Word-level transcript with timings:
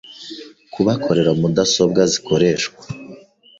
kubakorera 0.73 1.31
mudasobwa 1.41 2.01
zikoreshwa 2.11 2.83